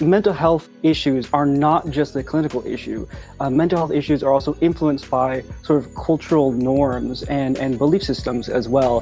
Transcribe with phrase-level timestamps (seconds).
[0.00, 3.06] mental health issues are not just a clinical issue.
[3.40, 8.02] Uh, mental health issues are also influenced by sort of cultural norms and, and belief
[8.02, 9.00] systems as well.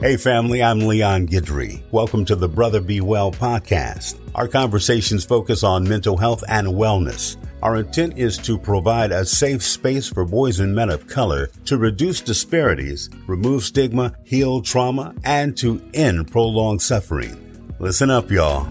[0.00, 1.82] Hey, family, I'm Leon Guidry.
[1.90, 4.18] Welcome to the Brother Be Well podcast.
[4.34, 7.36] Our conversations focus on mental health and wellness.
[7.62, 11.76] Our intent is to provide a safe space for boys and men of color to
[11.76, 17.36] reduce disparities, remove stigma, heal trauma, and to end prolonged suffering.
[17.78, 18.66] Listen up, y'all.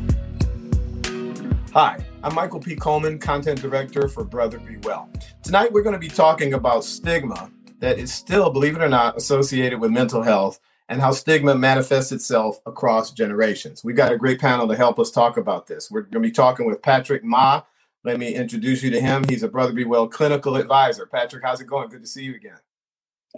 [1.81, 2.75] Hi, I'm Michael P.
[2.75, 5.09] Coleman, Content Director for Brother Be Well.
[5.41, 9.15] Tonight we're going to be talking about stigma that is still, believe it or not,
[9.15, 13.81] associated with mental health and how stigma manifests itself across generations.
[13.81, 15.89] We've got a great panel to help us talk about this.
[15.89, 17.61] We're going to be talking with Patrick Ma.
[18.03, 19.23] Let me introduce you to him.
[19.29, 21.05] He's a Brother Be Well clinical advisor.
[21.05, 21.87] Patrick, how's it going?
[21.87, 22.59] Good to see you again.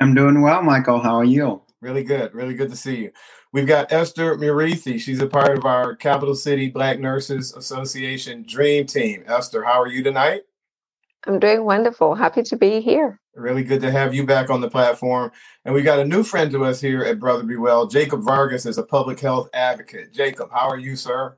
[0.01, 0.99] I'm doing well, Michael.
[0.99, 1.61] How are you?
[1.81, 2.33] Really good.
[2.35, 3.11] Really good to see you.
[3.51, 4.99] We've got Esther Muriithi.
[4.99, 9.23] She's a part of our Capitol City Black Nurses Association Dream Team.
[9.25, 10.43] Esther, how are you tonight?
[11.25, 12.13] I'm doing wonderful.
[12.13, 13.19] Happy to be here.
[13.35, 15.31] Really good to have you back on the platform.
[15.65, 17.87] And we got a new friend to us here at Brother Be Well.
[17.87, 20.13] Jacob Vargas is a public health advocate.
[20.13, 21.35] Jacob, how are you, sir?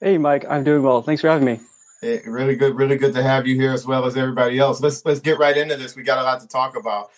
[0.00, 0.44] Hey, Mike.
[0.48, 1.02] I'm doing well.
[1.02, 1.60] Thanks for having me.
[2.00, 4.80] Hey, really good, really good to have you here as well as everybody else.
[4.80, 5.96] Let's let's get right into this.
[5.96, 7.10] We got a lot to talk about.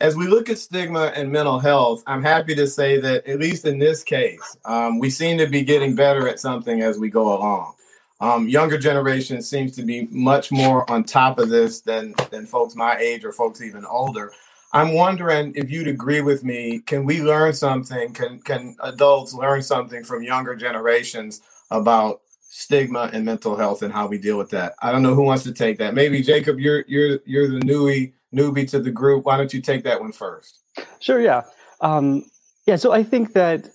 [0.00, 3.66] As we look at stigma and mental health, I'm happy to say that at least
[3.66, 7.36] in this case, um, we seem to be getting better at something as we go
[7.36, 7.74] along.
[8.20, 12.74] Um, younger generation seems to be much more on top of this than than folks
[12.74, 14.32] my age or folks even older.
[14.72, 16.80] I'm wondering if you'd agree with me.
[16.80, 18.14] Can we learn something?
[18.14, 24.06] Can can adults learn something from younger generations about stigma and mental health and how
[24.06, 24.74] we deal with that?
[24.80, 25.94] I don't know who wants to take that.
[25.94, 29.24] Maybe Jacob, you're you're you're the newbie newbie to the group.
[29.24, 30.60] Why don't you take that one first?
[31.00, 31.20] Sure.
[31.20, 31.42] Yeah.
[31.80, 32.24] Um,
[32.66, 32.76] yeah.
[32.76, 33.68] So I think that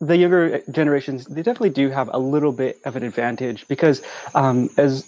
[0.00, 4.02] the younger generations they definitely do have a little bit of an advantage because
[4.34, 5.06] um, as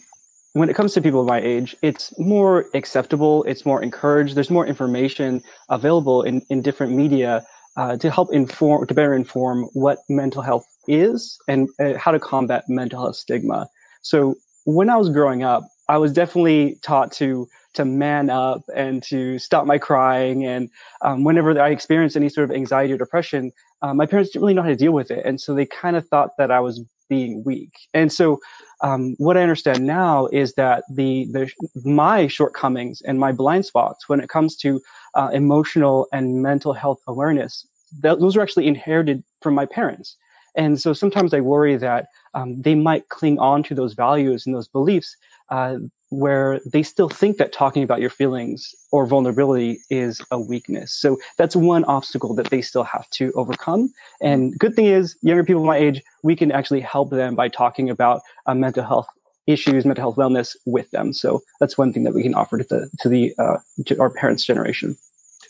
[0.55, 4.67] when it comes to people my age, it's more acceptable, it's more encouraged, there's more
[4.67, 7.45] information available in, in different media
[7.77, 12.19] uh, to help inform, to better inform what mental health is and uh, how to
[12.19, 13.69] combat mental health stigma.
[14.03, 14.35] So
[14.65, 17.47] when I was growing up, I was definitely taught to
[17.79, 20.45] to man up and to stop my crying.
[20.45, 20.69] And
[21.03, 23.53] um, whenever I experienced any sort of anxiety or depression,
[23.83, 25.97] uh, my parents didn't really know how to deal with it, and so they kind
[25.97, 27.73] of thought that I was being weak.
[27.95, 28.41] And so,
[28.83, 31.51] um, what I understand now is that the the
[31.85, 34.81] my shortcomings and my blind spots when it comes to
[35.15, 37.67] uh, emotional and mental health awareness,
[38.03, 40.17] those are actually inherited from my parents.
[40.57, 44.55] And so sometimes I worry that um, they might cling on to those values and
[44.55, 45.17] those beliefs
[45.51, 45.77] uh,
[46.11, 50.93] where they still think that talking about your feelings or vulnerability is a weakness.
[50.93, 53.93] So that's one obstacle that they still have to overcome.
[54.23, 57.91] And good thing is, younger people my age, we can actually help them by talking
[57.91, 59.09] about uh, mental health
[59.47, 61.13] issues, mental health wellness with them.
[61.13, 64.11] So that's one thing that we can offer to the to the uh, to our
[64.11, 64.97] parents' generation.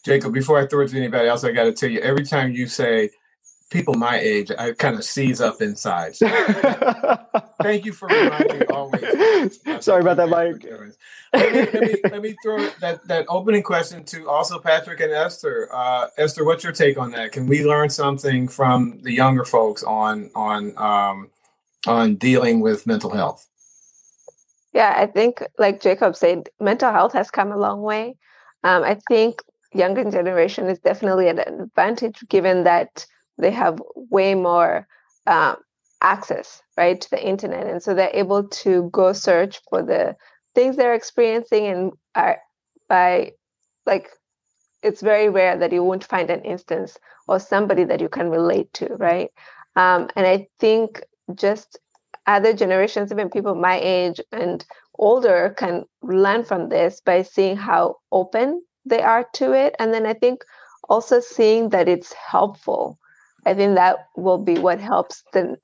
[0.05, 2.53] Jacob, before I throw it to anybody else, I got to tell you, every time
[2.53, 3.11] you say
[3.71, 6.17] people my age, I kind of seize up inside.
[6.17, 6.29] So,
[7.63, 9.61] thank you for reminding me always.
[9.85, 10.65] Sorry about that, Mike.
[11.33, 15.13] Let me, let, me, let me, throw that, that opening question to also Patrick and
[15.13, 15.69] Esther.
[15.73, 17.33] Uh, Esther, what's your take on that?
[17.33, 21.31] Can we learn something from the younger folks on on um,
[21.87, 23.47] on dealing with mental health?
[24.73, 28.17] Yeah, I think, like Jacob said, mental health has come a long way.
[28.65, 29.43] Um, I think
[29.73, 33.07] younger generation is definitely an advantage given that
[33.39, 34.87] they have way more
[35.27, 35.57] um,
[36.01, 40.17] access right to the internet and so they're able to go search for the
[40.55, 42.39] things they're experiencing and are
[42.89, 43.33] by
[43.85, 44.11] like
[44.83, 46.97] it's very rare that you won't find an instance
[47.27, 49.31] or somebody that you can relate to right?
[49.77, 51.03] Um, and i think
[51.35, 51.79] just
[52.27, 54.65] other generations even people my age and
[54.99, 60.07] older can learn from this by seeing how open they are to it and then
[60.07, 60.43] i think
[60.89, 62.99] also seeing that it's helpful
[63.49, 65.57] I think that will be what helps the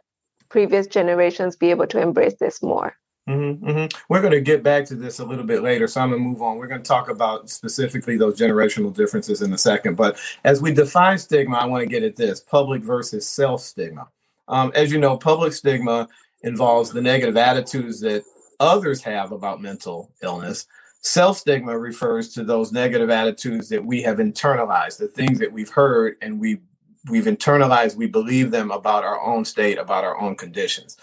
[0.48, 2.96] previous generations be able to embrace this more.
[3.28, 4.02] Mm-hmm, mm-hmm.
[4.08, 6.28] We're going to get back to this a little bit later, so I'm going to
[6.28, 6.56] move on.
[6.56, 9.96] We're going to talk about specifically those generational differences in a second.
[9.96, 14.08] But as we define stigma, I want to get at this public versus self stigma.
[14.48, 16.08] Um, as you know, public stigma
[16.42, 18.24] involves the negative attitudes that
[18.60, 20.66] others have about mental illness.
[21.02, 25.68] Self stigma refers to those negative attitudes that we have internalized, the things that we've
[25.68, 26.60] heard and we
[27.08, 30.96] we've internalized we believe them about our own state about our own conditions.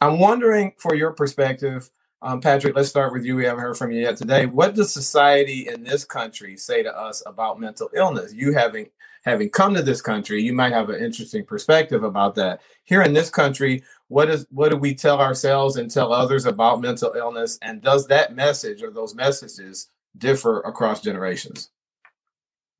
[0.00, 1.90] I'm wondering for your perspective
[2.20, 3.36] um, patrick let's start with you.
[3.36, 4.46] We haven't heard from you yet today.
[4.46, 8.34] What does society in this country say to us about mental illness?
[8.34, 8.90] You having
[9.24, 12.60] having come to this country you might have an interesting perspective about that.
[12.84, 16.80] Here in this country what is what do we tell ourselves and tell others about
[16.80, 17.58] mental illness?
[17.62, 21.70] And does that message or those messages differ across generations?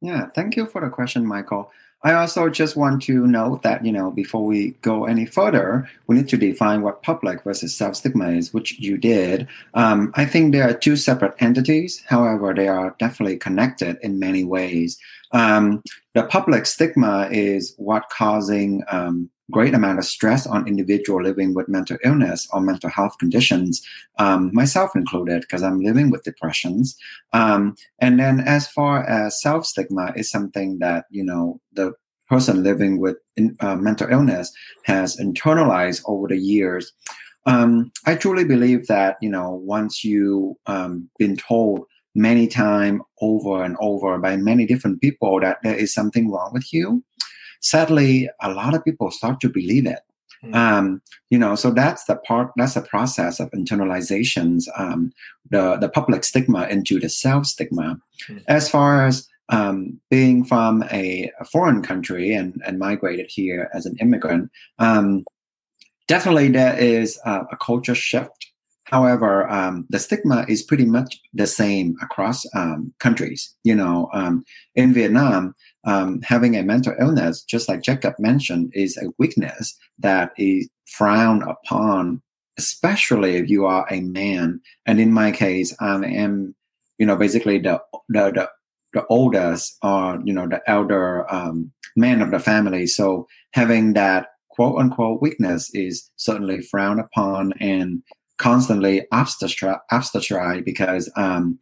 [0.01, 1.71] Yeah thank you for the question michael
[2.05, 6.15] I also just want to note that, you know, before we go any further, we
[6.15, 9.49] need to define what public versus self stigma is, which you did.
[9.75, 12.05] Um, I think there are two separate entities.
[12.07, 14.97] However, they are definitely connected in many ways.
[15.33, 15.83] Um,
[16.15, 21.69] the public stigma is what causing um, great amount of stress on individual living with
[21.69, 23.83] mental illness or mental health conditions,
[24.19, 26.97] um, myself included, because I'm living with depressions.
[27.33, 31.93] Um, and then as far as self stigma is something that you know the
[32.29, 34.53] person living with in, uh, mental illness
[34.85, 36.93] has internalized over the years.
[37.47, 41.85] Um, I truly believe that you know once you um, been told
[42.15, 46.73] many times over and over by many different people that there is something wrong with
[46.73, 47.03] you
[47.61, 50.01] sadly, a lot of people start to believe it.
[50.45, 50.55] Mm.
[50.55, 52.53] Um, you know, so that's the part.
[52.57, 55.13] That's the process of internalizations, um,
[55.51, 57.99] the the public stigma into the self stigma.
[58.29, 58.45] Mm.
[58.47, 63.87] As far as um, being from a, a, foreign country and, and migrated here as
[63.87, 65.25] an immigrant, um,
[66.07, 68.53] definitely there is a, a culture shift.
[68.85, 73.55] However, um, the stigma is pretty much the same across um, countries.
[73.65, 74.45] You know, um,
[74.75, 75.55] in Vietnam,
[75.85, 81.43] um, having a mental illness, just like Jacob mentioned, is a weakness that is frowned
[81.43, 82.23] upon,
[82.59, 84.61] especially if you are a man.
[84.87, 86.55] And in my case, I am,
[86.99, 88.49] you know, basically the the the,
[88.93, 92.87] the oldest or you know the elder um, man of the family.
[92.87, 98.03] So having that quote unquote weakness is certainly frowned upon and
[98.39, 99.79] constantly obstetric
[100.65, 101.59] because um,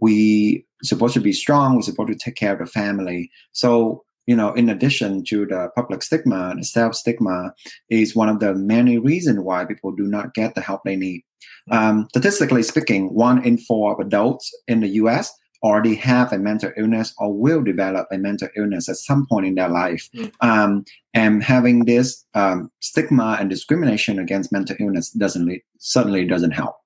[0.00, 1.76] we supposed to be strong.
[1.76, 3.30] We're supposed to take care of the family.
[3.52, 7.52] So, you know, in addition to the public stigma, the self stigma
[7.88, 11.22] is one of the many reasons why people do not get the help they need.
[11.70, 15.32] Um, statistically speaking, one in four of adults in the US
[15.62, 19.54] already have a mental illness or will develop a mental illness at some point in
[19.54, 20.08] their life.
[20.14, 20.32] Mm.
[20.40, 26.76] Um, and having this um, stigma and discrimination against mental illness doesn't certainly doesn't help.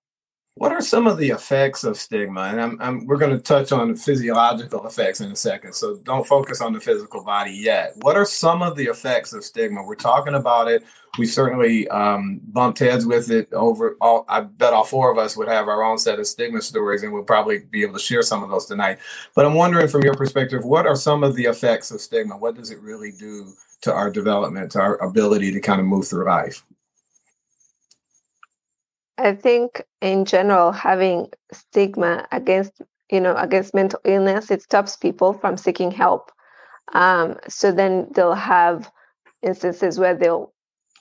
[0.56, 2.42] What are some of the effects of stigma?
[2.42, 5.96] And I'm, I'm, we're going to touch on the physiological effects in a second, so
[6.04, 7.94] don't focus on the physical body yet.
[8.02, 9.82] What are some of the effects of stigma?
[9.82, 10.84] We're talking about it.
[11.18, 13.96] We certainly um, bumped heads with it over.
[14.00, 17.02] All, I bet all four of us would have our own set of stigma stories,
[17.02, 18.98] and we'll probably be able to share some of those tonight.
[19.34, 22.36] But I'm wondering, from your perspective, what are some of the effects of stigma?
[22.36, 26.06] What does it really do to our development, to our ability to kind of move
[26.06, 26.64] through life?
[29.18, 35.32] I think in general, having stigma against you know against mental illness, it stops people
[35.32, 36.32] from seeking help.
[36.94, 38.90] Um, so then they'll have
[39.42, 40.52] instances where they'll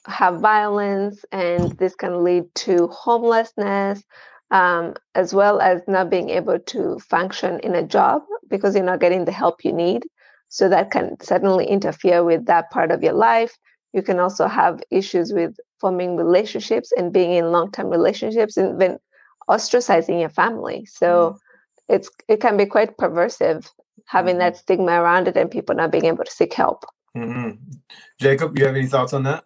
[0.07, 4.03] have violence, and this can lead to homelessness,
[4.51, 8.99] um, as well as not being able to function in a job because you're not
[8.99, 10.05] getting the help you need.
[10.49, 13.57] So that can certainly interfere with that part of your life.
[13.93, 18.97] You can also have issues with forming relationships and being in long-term relationships and then
[19.49, 21.39] ostracizing your family so mm
[21.89, 23.69] it's it can be quite perversive
[24.05, 24.39] having mm-hmm.
[24.39, 26.85] that stigma around it and people not being able to seek help
[27.15, 27.51] mm-hmm.
[28.21, 29.43] jacob you have any thoughts on that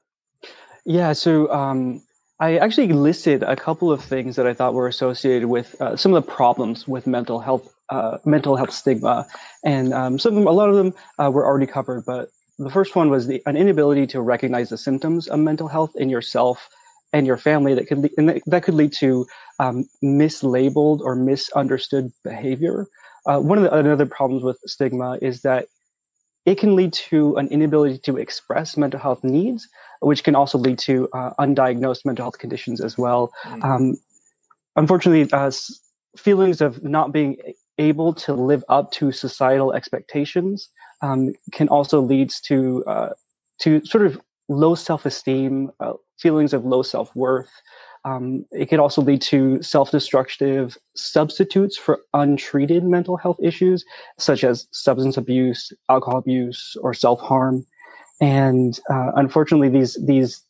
[0.86, 2.00] yeah so um,
[2.40, 6.14] I actually listed a couple of things that I thought were associated with uh, some
[6.14, 9.26] of the problems with mental health, uh, mental health stigma,
[9.66, 12.06] and um, some of them, a lot of them uh, were already covered.
[12.06, 12.30] But
[12.60, 16.10] the first one was the, an inability to recognize the symptoms of mental health in
[16.10, 16.70] yourself
[17.14, 19.26] and your family that could lead, and that could lead to
[19.60, 22.88] um, mislabeled or misunderstood behavior.
[23.26, 25.68] Uh, one of the other problems with stigma is that
[26.46, 29.68] it can lead to an inability to express mental health needs,
[30.00, 33.32] which can also lead to uh, undiagnosed mental health conditions as well.
[33.44, 33.64] Mm-hmm.
[33.64, 33.96] Um,
[34.76, 35.52] unfortunately, uh,
[36.18, 37.38] feelings of not being
[37.78, 40.70] able to live up to societal expectations
[41.02, 43.10] um, can also lead to uh,
[43.60, 47.50] to sort of low self-esteem, uh, feelings of low self-worth.
[48.06, 53.84] Um, it can also lead to self-destructive substitutes for untreated mental health issues,
[54.18, 57.66] such as substance abuse, alcohol abuse, or self-harm.
[58.22, 60.44] And uh, unfortunately, these these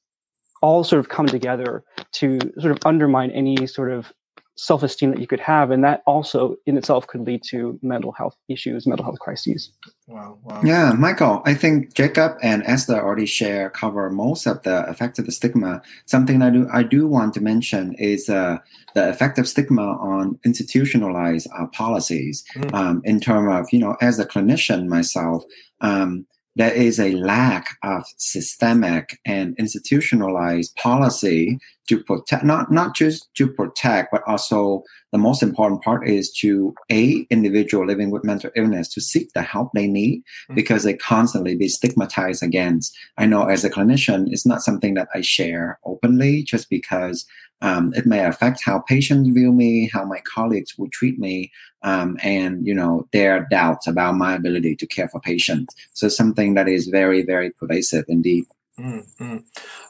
[0.62, 4.12] all sort of come together to sort of undermine any sort of
[4.58, 8.36] self-esteem that you could have and that also in itself could lead to mental health
[8.50, 9.72] issues mental health crises
[10.08, 10.60] wow, wow.
[10.64, 15.28] yeah michael i think jacob and esther already share cover most of the effect of
[15.28, 18.58] the stigma something i do i do want to mention is uh,
[18.96, 22.74] the effect of stigma on institutionalized uh, policies mm.
[22.74, 25.44] um, in terms of you know as a clinician myself
[25.82, 26.26] um,
[26.58, 33.48] there is a lack of systemic and institutionalized policy to protect not not just to
[33.48, 38.90] protect but also the most important part is to a individual living with mental illness
[38.90, 40.56] to seek the help they need mm-hmm.
[40.56, 45.08] because they constantly be stigmatized against i know as a clinician it's not something that
[45.14, 47.26] i share openly just because
[47.62, 51.52] um, it may affect how patients view me how my colleagues will treat me
[51.84, 56.54] um, and you know their doubts about my ability to care for patients so something
[56.54, 58.46] that is very very pervasive indeed
[58.80, 59.38] mm-hmm.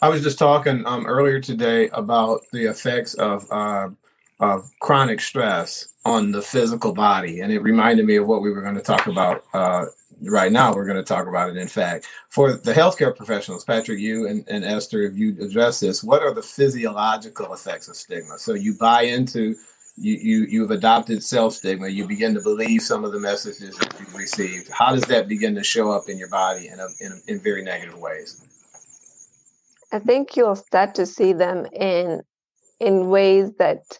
[0.02, 3.88] i was just talking um, earlier today about the effects of uh,
[4.40, 7.42] of chronic stress on the physical body.
[7.42, 9.86] And it reminded me of what we were going to talk about uh,
[10.22, 10.74] right now.
[10.74, 12.08] We're going to talk about it, in fact.
[12.30, 16.34] For the healthcare professionals, Patrick, you and, and Esther, if you address this, what are
[16.34, 18.38] the physiological effects of stigma?
[18.38, 19.56] So you buy into
[19.98, 23.96] you, you you've adopted self stigma you begin to believe some of the messages that
[24.00, 27.20] you've received how does that begin to show up in your body in, a, in,
[27.28, 28.46] in very negative ways
[29.92, 32.22] i think you'll start to see them in
[32.80, 33.98] in ways that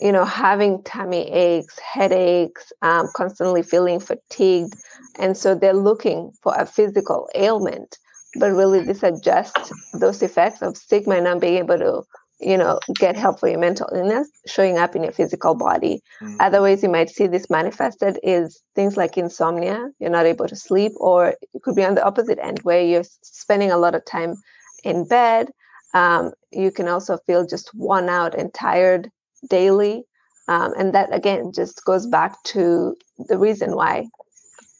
[0.00, 4.74] you know, having tummy aches, headaches, um, constantly feeling fatigued.
[5.18, 7.96] And so they're looking for a physical ailment.
[8.36, 12.02] But really, this adjusts those effects of stigma and not being able to,
[12.40, 16.02] you know, get help for your mental illness showing up in your physical body.
[16.20, 16.36] Mm.
[16.40, 20.56] Other ways you might see this manifested is things like insomnia, you're not able to
[20.56, 24.04] sleep, or it could be on the opposite end where you're spending a lot of
[24.04, 24.34] time
[24.82, 25.50] in bed.
[25.94, 29.12] Um, you can also feel just worn out and tired
[29.48, 30.04] daily.
[30.46, 34.08] Um, and that again just goes back to the reason why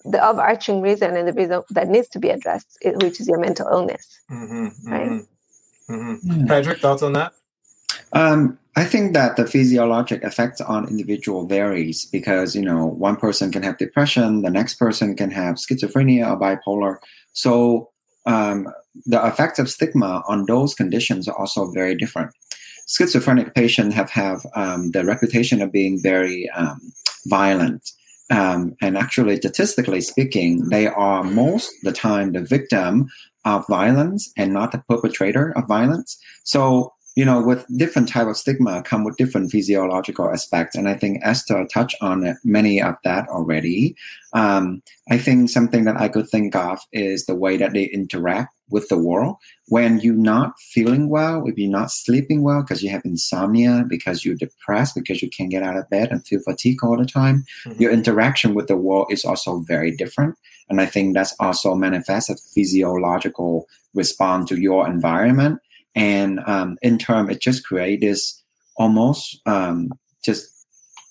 [0.04, 3.66] the overarching reason and the reason that needs to be addressed, which is your mental
[3.68, 4.20] illness.
[4.30, 5.08] Mm-hmm, right.
[5.10, 6.46] Mm-hmm, mm-hmm.
[6.46, 7.32] Patrick, thoughts on that?
[8.12, 13.50] Um, I think that the physiologic effects on individual varies because you know one person
[13.50, 16.98] can have depression, the next person can have schizophrenia or bipolar.
[17.32, 17.90] So
[18.26, 18.68] um,
[19.06, 22.32] the effects of stigma on those conditions are also very different
[22.86, 26.80] schizophrenic patients have have um, the reputation of being very um,
[27.26, 27.90] violent.
[28.30, 33.08] Um, and actually, statistically speaking, they are most the time the victim
[33.44, 36.18] of violence and not the perpetrator of violence.
[36.44, 40.74] So you know, with different type of stigma come with different physiological aspects.
[40.74, 43.94] And I think Esther touched on many of that already.
[44.32, 48.52] Um, I think something that I could think of is the way that they interact
[48.74, 49.36] with the world.
[49.68, 54.24] When you're not feeling well, if you're not sleeping well because you have insomnia, because
[54.24, 57.44] you're depressed, because you can't get out of bed and feel fatigue all the time,
[57.64, 57.80] mm-hmm.
[57.80, 60.36] your interaction with the world is also very different.
[60.68, 65.60] And I think that's also manifests a physiological response to your environment
[65.94, 68.42] and um, in turn it just creates this
[68.76, 69.92] almost um,
[70.24, 70.50] just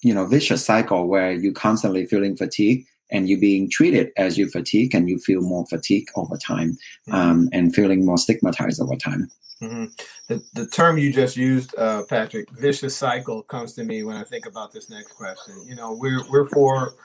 [0.01, 4.49] you know vicious cycle where you're constantly feeling fatigue and you're being treated as you
[4.49, 6.77] fatigue and you feel more fatigue over time
[7.07, 7.13] mm-hmm.
[7.13, 9.29] um, and feeling more stigmatized over time
[9.61, 9.85] mm-hmm.
[10.27, 14.23] the, the term you just used uh, patrick vicious cycle comes to me when i
[14.23, 16.95] think about this next question you know we're we're for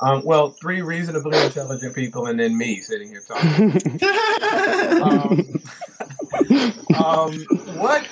[0.00, 3.72] um, well three reasonably intelligent people and then me sitting here talking
[5.02, 5.60] um,
[7.04, 7.32] um,
[7.78, 8.08] what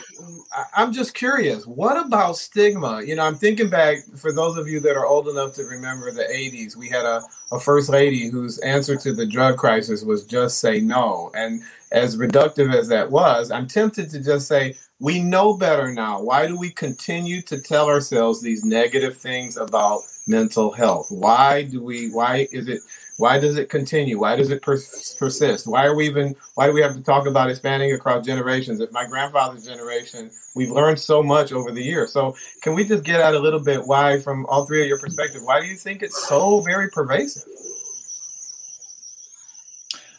[0.76, 1.66] I'm just curious.
[1.66, 3.02] What about stigma?
[3.02, 6.11] You know, I'm thinking back for those of you that are old enough to remember
[6.11, 6.76] the 80s.
[6.76, 10.80] We had a, a first lady whose answer to the drug crisis was just say
[10.80, 11.30] no.
[11.34, 16.23] And as reductive as that was, I'm tempted to just say, we know better now.
[16.23, 21.08] Why do we continue to tell ourselves these negative things about mental health?
[21.11, 22.80] Why do we, why is it
[23.16, 24.18] why does it continue?
[24.18, 25.66] Why does it pers- persist?
[25.66, 26.35] Why are we even?
[26.54, 28.80] Why do we have to talk about expanding across generations?
[28.80, 32.12] If my grandfather's generation, we've learned so much over the years.
[32.12, 34.99] So can we just get at a little bit why, from all three of your
[34.99, 37.44] perspective, why do you think it's so very pervasive?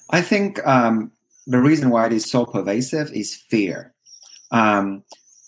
[0.09, 1.11] I think um,
[1.47, 3.93] the reason why it is so pervasive is fear.
[4.51, 5.03] Um,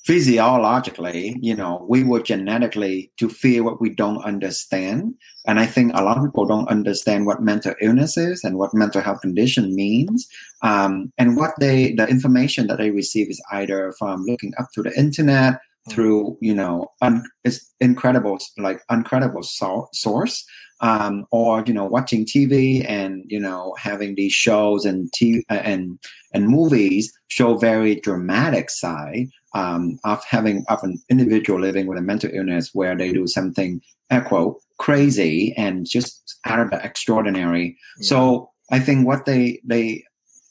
[0.08, 5.14] physiologically, you know, we were genetically to fear what we don't understand.
[5.46, 8.74] And I think a lot of people don't understand what mental illness is and what
[8.74, 10.26] mental health condition means.
[10.62, 14.82] Um, and what they, the information that they receive is either from looking up to
[14.82, 15.92] the internet, mm.
[15.92, 20.46] through, you know, un, it's incredible, like incredible so- source.
[20.80, 25.98] Um, or you know watching TV and you know having these shows and TV and
[26.36, 29.26] and movies show very dramatic side
[29.58, 33.82] um, of having of an individual living with a mental illness where they do something
[34.26, 37.70] quote crazy and just out of the extraordinary.
[37.70, 38.04] Mm-hmm.
[38.04, 40.04] So I think what they they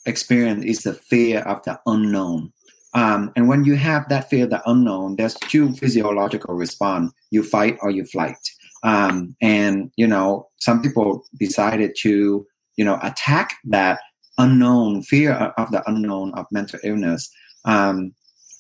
[0.04, 2.52] experience is the fear of the unknown.
[2.94, 7.42] Um, and when you have that fear of the unknown, there's two physiological response: you
[7.42, 8.42] fight or you flight.
[8.82, 12.44] Um, and you know, some people decided to
[12.76, 14.00] you know attack that
[14.38, 17.30] unknown fear of the unknown of mental illness.
[17.64, 18.12] Um,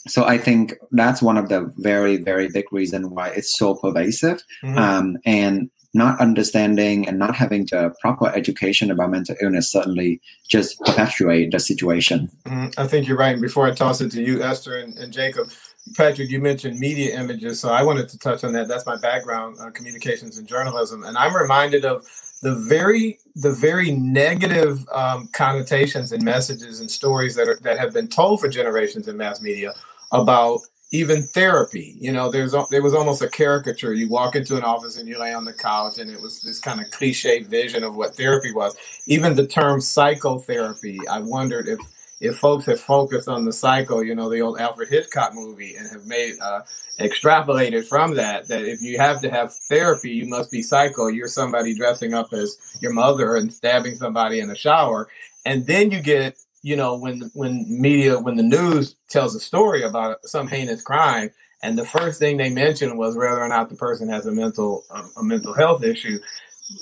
[0.08, 4.42] so I think that's one of the very very big reason why it's so pervasive.
[4.62, 4.78] Mm-hmm.
[4.78, 10.78] Um, and not understanding and not having the proper education about mental illness certainly just
[10.80, 12.30] perpetuate the situation.
[12.44, 13.32] Mm, I think you're right.
[13.32, 15.48] And before I toss it to you, Esther and, and, Jacob,
[15.96, 18.68] Patrick, you mentioned media images, so I wanted to touch on that.
[18.68, 22.04] That's my background, uh, communications and journalism, and I'm reminded of
[22.42, 27.92] the very the very negative um, connotations and messages and stories that are that have
[27.94, 29.72] been told for generations in mass media
[30.12, 30.60] about
[30.92, 33.92] even therapy you know there's there was almost a caricature.
[33.92, 36.60] You walk into an office and you lay on the couch and it was this
[36.60, 38.76] kind of cliche vision of what therapy was.
[39.06, 41.80] Even the term psychotherapy i wondered if
[42.20, 45.90] if folks have focused on the psycho you know the old alfred hitchcock movie and
[45.90, 46.62] have made uh,
[46.98, 51.08] extrapolated from that that if you have to have therapy you must be psycho.
[51.08, 55.08] You're somebody dressing up as your mother and stabbing somebody in a shower.
[55.44, 56.36] And then you get
[56.66, 61.30] you know, when when media, when the news tells a story about some heinous crime,
[61.62, 64.84] and the first thing they mention was whether or not the person has a mental
[64.90, 66.18] a, a mental health issue.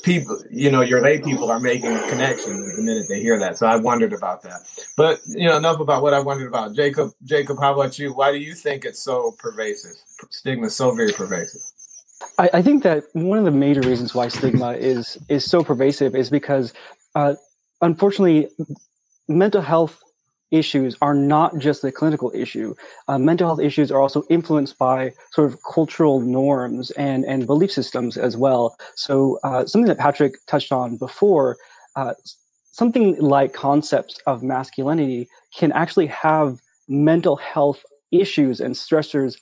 [0.03, 3.59] People, you know, your lay people are making a connection the minute they hear that.
[3.59, 4.63] So I wondered about that.
[4.97, 6.75] But you know, enough about what I wondered about.
[6.75, 8.15] Jacob, Jacob, how about you?
[8.15, 9.97] Why do you think it's so pervasive?
[10.31, 11.61] Stigma so very pervasive.
[12.39, 16.17] I, I, think that one of the major reasons why stigma is is so pervasive
[16.17, 16.73] is because
[17.15, 17.35] uh,
[17.83, 18.49] unfortunately
[19.29, 20.01] mental health
[20.51, 22.75] issues are not just a clinical issue.
[23.09, 27.73] Uh, mental health issues are also influenced by sort of cultural norms and, and belief
[27.73, 28.77] systems as well.
[28.95, 31.57] So, uh, something that Patrick touched on before,
[31.97, 32.15] uh,
[32.73, 39.37] something like concepts of masculinity can actually have mental health issues and stressors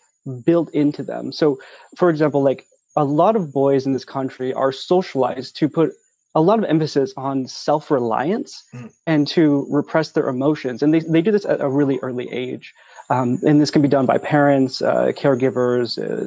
[0.45, 1.33] built into them.
[1.33, 1.59] So,
[1.97, 5.93] for example, like a lot of boys in this country are socialized to put
[6.35, 8.91] a lot of emphasis on self-reliance mm.
[9.07, 12.75] and to repress their emotions and they, they do this at a really early age
[13.11, 16.27] um, and this can be done by parents uh, caregivers uh,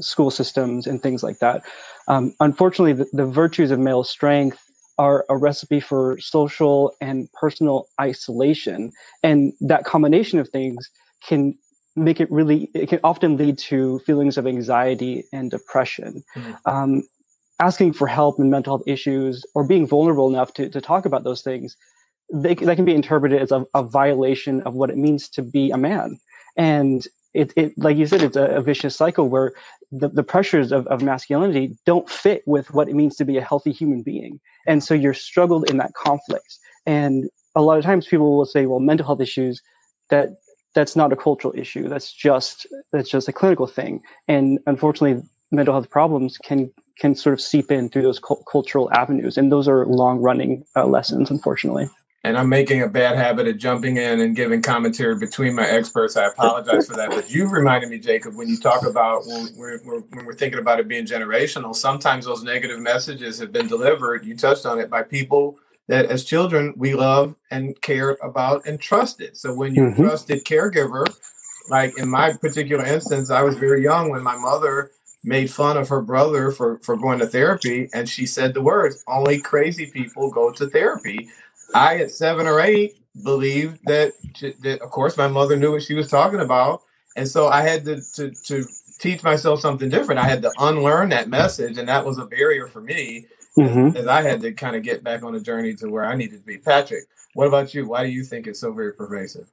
[0.00, 1.62] school systems and things like that
[2.08, 4.58] um, unfortunately the, the, virtues of male strength
[4.98, 8.90] are a recipe for social and personal isolation
[9.22, 10.90] and that combination of things
[11.26, 11.56] can
[11.96, 16.56] make it really it can often lead to feelings of anxiety and depression mm.
[16.66, 17.02] um,
[17.60, 21.24] asking for help in mental health issues or being vulnerable enough to, to talk about
[21.24, 21.76] those things,
[22.32, 25.70] they, that can be interpreted as a, a violation of what it means to be
[25.70, 26.18] a man.
[26.56, 29.52] And it, it like you said, it's a, a vicious cycle where
[29.90, 33.44] the, the pressures of, of masculinity don't fit with what it means to be a
[33.44, 34.40] healthy human being.
[34.66, 36.58] And so you're struggled in that conflict.
[36.86, 39.60] And a lot of times people will say, well, mental health issues,
[40.10, 40.30] that
[40.74, 41.88] that's not a cultural issue.
[41.88, 44.00] That's just that's just a clinical thing.
[44.26, 48.92] And unfortunately, mental health problems can can sort of seep in through those cu- cultural
[48.92, 51.88] avenues, and those are long running uh, lessons, unfortunately.
[52.24, 56.16] And I'm making a bad habit of jumping in and giving commentary between my experts.
[56.16, 57.10] I apologize for that.
[57.10, 60.80] But you've reminded me, Jacob, when you talk about when we're, when we're thinking about
[60.80, 64.24] it being generational, sometimes those negative messages have been delivered.
[64.24, 68.80] You touched on it by people that as children we love and cared about and
[68.80, 69.36] trusted.
[69.36, 70.02] So when you mm-hmm.
[70.02, 71.04] trusted caregiver,
[71.68, 74.92] like in my particular instance, I was very young when my mother
[75.24, 79.02] made fun of her brother for for going to therapy and she said the words
[79.08, 81.28] only crazy people go to therapy.
[81.74, 84.12] I at seven or eight believed that,
[84.62, 86.82] that of course my mother knew what she was talking about
[87.16, 88.64] and so i had to, to to
[89.00, 90.20] teach myself something different.
[90.20, 93.96] I had to unlearn that message and that was a barrier for me mm-hmm.
[93.96, 96.40] as i had to kind of get back on a journey to where i needed
[96.40, 96.58] to be.
[96.58, 97.86] Patrick what about you?
[97.86, 99.50] Why do you think it's so very pervasive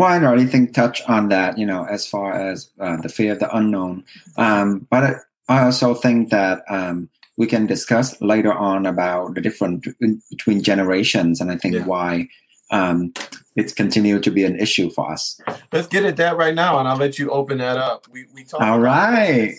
[0.00, 3.10] well, I don't really think touch on that, you know, as far as uh, the
[3.10, 4.02] fear of the unknown.
[4.38, 5.16] Um, but
[5.50, 9.86] I also think that um, we can discuss later on about the difference
[10.30, 11.84] between generations, and I think yeah.
[11.84, 12.28] why
[12.70, 13.12] um,
[13.56, 15.40] it's continued to be an issue for us.
[15.72, 18.06] Let's get at that right now, and I'll let you open that up.
[18.10, 19.54] We we talked all right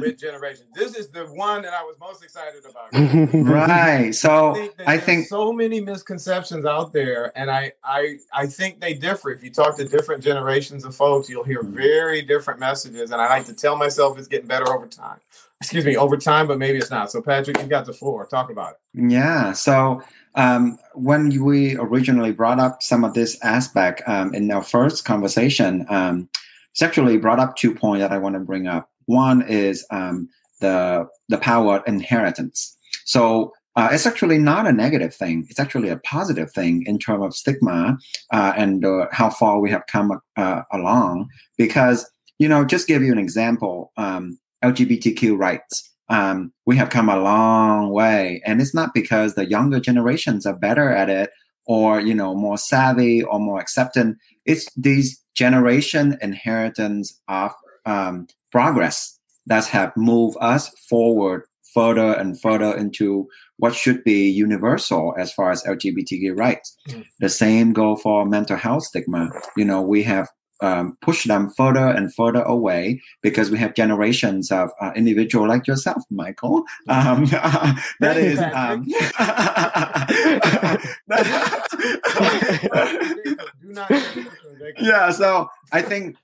[0.00, 0.66] with generation.
[0.74, 2.90] This is the one that I was most excited about.
[3.32, 4.14] right.
[4.14, 8.80] So I think, I think so many misconceptions out there, and I I I think
[8.80, 9.30] they differ.
[9.30, 13.28] If you talk to different generations of folks, you'll hear very different messages, and I
[13.28, 15.20] like to tell myself it's getting better over time.
[15.62, 17.10] Excuse me, over time, but maybe it's not.
[17.10, 18.26] So Patrick, you got the floor.
[18.26, 19.10] Talk about it.
[19.10, 19.52] Yeah.
[19.52, 20.02] So
[20.36, 25.86] um, when we originally brought up some of this aspect um, in our first conversation,
[25.88, 26.28] um,
[26.74, 28.90] sexually brought up two points that I want to bring up.
[29.06, 30.28] One is um,
[30.60, 32.76] the the power inheritance.
[33.04, 35.46] So uh, it's actually not a negative thing.
[35.48, 37.98] It's actually a positive thing in terms of stigma
[38.32, 41.28] uh, and uh, how far we have come uh, along.
[41.56, 47.08] Because you know, just give you an example, um, LGBTQ rights um, we have come
[47.08, 48.42] a long way.
[48.44, 51.30] And it's not because the younger generations are better at it
[51.66, 54.16] or you know more savvy or more acceptant
[54.46, 57.52] it's these generation inheritance of
[57.84, 61.42] um, progress that have moved us forward
[61.74, 66.74] further and further into what should be universal as far as LGBTQ rights.
[66.88, 67.04] Mm.
[67.20, 69.30] The same go for mental health stigma.
[69.56, 70.28] You know, we have
[70.60, 75.66] um, pushed them further and further away because we have generations of uh, individual like
[75.66, 76.64] yourself, Michael.
[76.88, 77.24] Um,
[78.00, 78.86] that is, um,
[84.80, 85.10] yeah.
[85.10, 86.16] So I think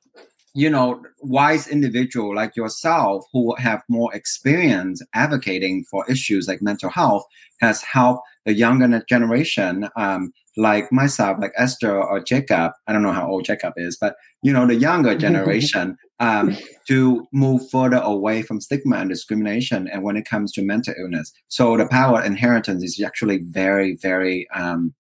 [0.55, 6.91] you know, wise individual like yourself who have more experience advocating for issues like mental
[6.91, 7.25] health
[7.61, 12.73] has helped the younger generation, um, like myself, like Esther or Jacob.
[12.87, 16.57] I don't know how old Jacob is, but you know, the younger generation um,
[16.89, 19.89] to move further away from stigma and discrimination.
[19.89, 24.47] And when it comes to mental illness, so the power inheritance is actually very, very
[24.55, 24.95] um,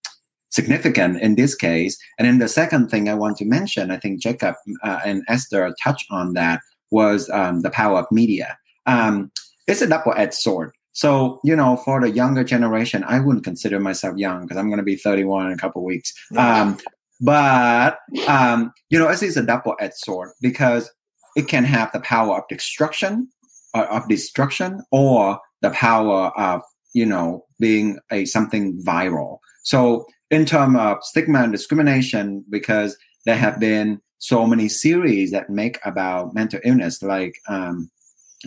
[0.50, 1.98] significant in this case.
[2.18, 5.74] And then the second thing I want to mention, I think Jacob uh, and Esther
[5.82, 6.60] touched on that,
[6.90, 8.58] was um, the power of media.
[8.84, 9.32] Um,
[9.66, 10.72] it's a double-edged sword.
[10.92, 14.78] So, you know, for the younger generation, I wouldn't consider myself young because I'm going
[14.78, 16.12] to be 31 in a couple weeks.
[16.36, 16.78] Um,
[17.20, 20.90] but, um, you know, it's a double-edged sword because
[21.36, 23.28] it can have the power of destruction,
[23.74, 26.62] uh, of destruction, or the power of,
[26.94, 29.38] you know, being a something viral.
[29.62, 35.48] So in terms of stigma and discrimination, because there have been so many series that
[35.48, 37.90] make about mental illness, like um,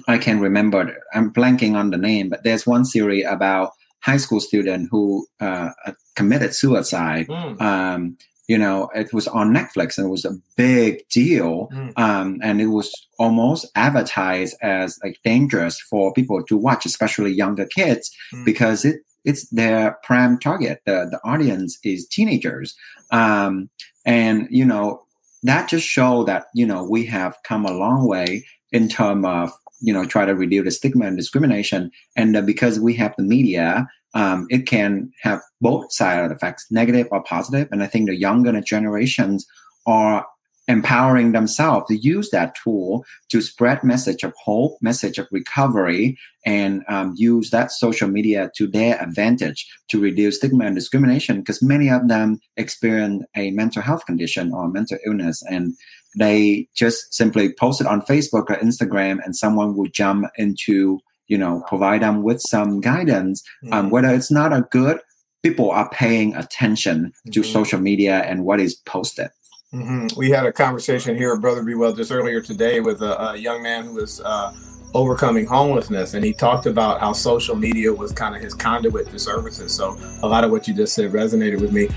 [0.08, 4.40] I can remember, I'm blanking on the name, but there's one series about high school
[4.40, 5.72] student who uh,
[6.16, 7.28] committed suicide.
[7.28, 7.62] Mm.
[7.62, 11.70] Um, you know, it was on Netflix and it was a big deal.
[11.74, 11.94] Mm.
[11.98, 17.66] Um, and it was almost advertised as like dangerous for people to watch, especially younger
[17.66, 18.46] kids, mm.
[18.46, 20.82] because it it's their prime target.
[20.86, 22.76] The, the audience is teenagers.
[23.10, 23.72] Um,
[24.06, 25.02] and, you know,
[25.42, 29.52] that just show that, you know, we have come a long way in terms of,
[29.80, 31.92] you know, try to reduce the stigma and discrimination.
[32.16, 36.36] And uh, because we have the media, um, it can have both side of the
[36.36, 37.68] effects, negative or positive.
[37.72, 39.46] And I think the younger generations
[39.86, 40.26] are
[40.68, 46.84] empowering themselves to use that tool to spread message of hope message of recovery and
[46.88, 51.90] um, use that social media to their advantage to reduce stigma and discrimination because many
[51.90, 55.76] of them experience a mental health condition or mental illness and
[56.16, 61.38] they just simply post it on facebook or instagram and someone will jump into you
[61.38, 63.86] know provide them with some guidance um, mm-hmm.
[63.86, 65.00] um, whether it's not a good
[65.44, 67.52] people are paying attention to mm-hmm.
[67.52, 69.30] social media and what is posted
[69.76, 70.18] Mm-hmm.
[70.18, 73.36] We had a conversation here at Brother Be Well just earlier today with a, a
[73.36, 74.54] young man who was uh,
[74.94, 79.20] overcoming homelessness, and he talked about how social media was kind of his conduit to
[79.20, 79.74] services.
[79.74, 81.90] So a lot of what you just said resonated with me.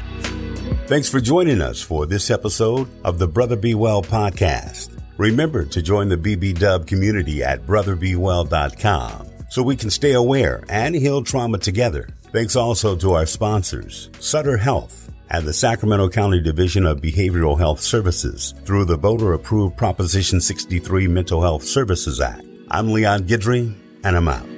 [0.88, 4.98] Thanks for joining us for this episode of the Brother Be Well podcast.
[5.18, 10.94] Remember to join the BB Dub community at brotherbewell.com so we can stay aware and
[10.94, 12.08] heal trauma together.
[12.32, 17.80] Thanks also to our sponsors, Sutter Health and the Sacramento County Division of Behavioral Health
[17.82, 22.46] Services through the voter approved Proposition 63 Mental Health Services Act.
[22.70, 23.74] I'm Leon Guidry,
[24.04, 24.57] and I'm out.